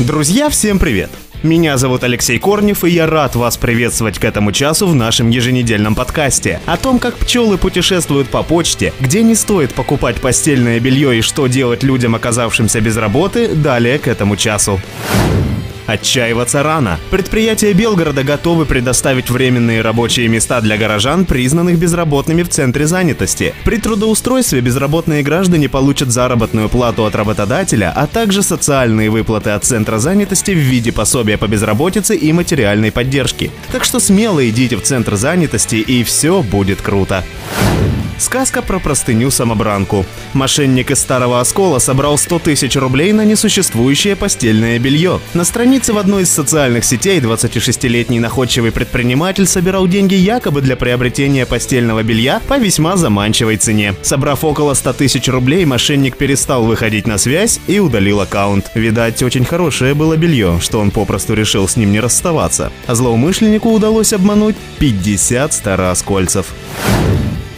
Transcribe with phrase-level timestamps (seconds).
[0.00, 1.08] Друзья, всем привет!
[1.44, 5.94] Меня зовут Алексей Корнев, и я рад вас приветствовать к этому часу в нашем еженедельном
[5.94, 11.20] подкасте о том, как пчелы путешествуют по почте, где не стоит покупать постельное белье и
[11.20, 14.80] что делать людям, оказавшимся без работы, далее к этому часу.
[15.86, 16.98] Отчаиваться рано.
[17.10, 23.54] Предприятия Белгорода готовы предоставить временные рабочие места для горожан, признанных безработными в центре занятости.
[23.64, 29.98] При трудоустройстве безработные граждане получат заработную плату от работодателя, а также социальные выплаты от центра
[29.98, 33.50] занятости в виде пособия по безработице и материальной поддержки.
[33.70, 37.24] Так что смело идите в центр занятости и все будет круто.
[38.18, 40.06] Сказка про простыню-самобранку.
[40.32, 45.20] Мошенник из Старого Оскола собрал 100 тысяч рублей на несуществующее постельное белье.
[45.34, 51.46] На странице в одной из социальных сетей 26-летний находчивый предприниматель собирал деньги якобы для приобретения
[51.46, 53.94] постельного белья по весьма заманчивой цене.
[54.02, 58.70] Собрав около 100 тысяч рублей, мошенник перестал выходить на связь и удалил аккаунт.
[58.74, 62.70] Видать, очень хорошее было белье, что он попросту решил с ним не расставаться.
[62.86, 66.54] А злоумышленнику удалось обмануть 50 старооскольцев.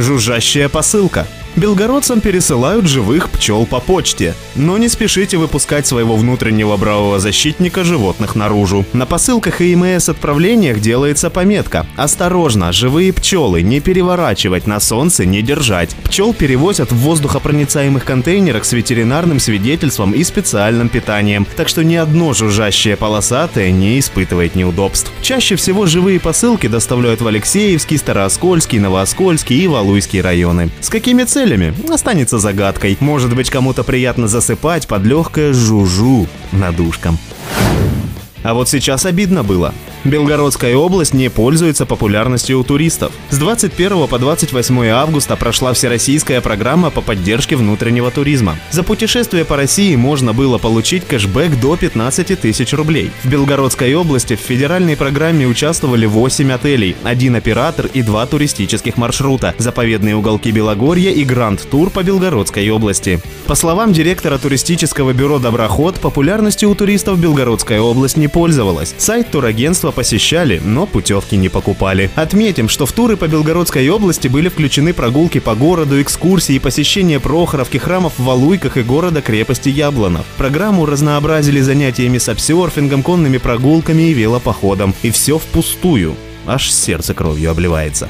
[0.00, 4.34] Жужжащая посылка– Белгородцам пересылают живых пчел по почте.
[4.54, 8.84] Но не спешите выпускать своего внутреннего бравого защитника животных наружу.
[8.92, 15.42] На посылках и ИМС отправлениях делается пометка «Осторожно, живые пчелы, не переворачивать, на солнце не
[15.42, 15.94] держать».
[16.04, 22.32] Пчел перевозят в воздухопроницаемых контейнерах с ветеринарным свидетельством и специальным питанием, так что ни одно
[22.32, 25.10] жужжащее полосатое не испытывает неудобств.
[25.20, 30.70] Чаще всего живые посылки доставляют в Алексеевский, Старооскольский, Новооскольский и Валуйский районы.
[30.80, 32.98] С какими целями целями останется загадкой.
[33.00, 37.16] Может быть, кому-то приятно засыпать под легкое жужу над ушком.
[38.42, 39.72] А вот сейчас обидно было.
[40.04, 43.12] Белгородская область не пользуется популярностью у туристов.
[43.28, 48.56] С 21 по 28 августа прошла всероссийская программа по поддержке внутреннего туризма.
[48.70, 53.10] За путешествие по России можно было получить кэшбэк до 15 тысяч рублей.
[53.22, 59.54] В Белгородской области в федеральной программе участвовали 8 отелей, один оператор и два туристических маршрута,
[59.58, 63.20] заповедные уголки Белогорья и Гранд-тур по Белгородской области.
[63.46, 68.94] По словам директора туристического бюро «Доброход», популярностью у туристов Белгородская область не пользовалась.
[68.96, 72.10] Сайт турагентства Турагентство посещали, но путевки не покупали.
[72.14, 77.20] Отметим, что в туры по Белгородской области были включены прогулки по городу, экскурсии и посещение
[77.20, 80.24] Прохоровки, храмов в Валуйках и города-крепости Яблонов.
[80.36, 84.94] Программу разнообразили занятиями сапсерфингом, конными прогулками и велопоходом.
[85.02, 86.14] И все впустую.
[86.46, 88.08] Аж сердце кровью обливается.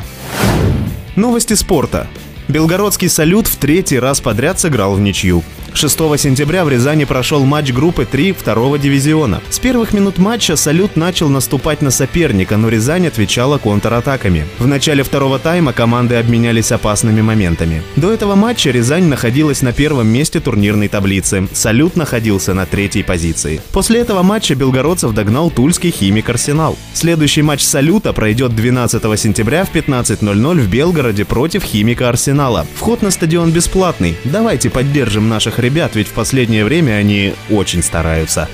[1.17, 2.07] Новости спорта.
[2.49, 5.43] Белгородский салют в третий раз подряд сыграл в ничью.
[5.77, 9.41] 6 сентября в Рязани прошел матч группы 3 второго дивизиона.
[9.51, 14.47] С первых минут матча «Салют» начал наступать на соперника, но Рязань отвечала контратаками.
[14.59, 17.83] В начале второго тайма команды обменялись опасными моментами.
[17.97, 21.49] До этого матча Рязань находилась на первом месте турнирной таблицы.
[21.53, 23.61] «Салют» находился на третьей позиции.
[23.73, 26.77] После этого матча белгородцев догнал тульский «Химик Арсенал».
[26.95, 32.67] Следующий матч «Салюта» пройдет 12 сентября в 15.00 в Белгороде против «Химика Арсенала».
[32.75, 34.17] Вход на стадион бесплатный.
[34.25, 38.49] Давайте поддержим наших ребят, ведь в последнее время они очень стараются.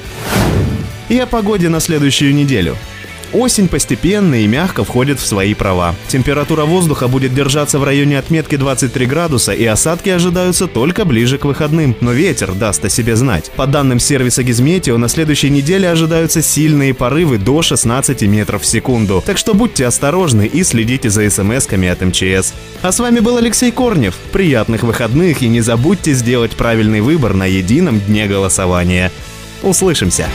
[1.09, 2.77] И о погоде на следующую неделю.
[3.33, 5.95] Осень постепенно и мягко входит в свои права.
[6.09, 11.45] Температура воздуха будет держаться в районе отметки 23 градуса и осадки ожидаются только ближе к
[11.45, 11.97] выходным.
[12.01, 13.51] Но ветер даст о себе знать.
[13.57, 19.23] По данным сервиса Гизметео, на следующей неделе ожидаются сильные порывы до 16 метров в секунду.
[19.25, 22.55] Так что будьте осторожны и следите за смс-ками от МЧС.
[22.83, 24.15] А с вами был Алексей Корнев.
[24.33, 29.11] Приятных выходных и не забудьте сделать правильный выбор на едином дне голосования.
[29.63, 30.29] Услышимся!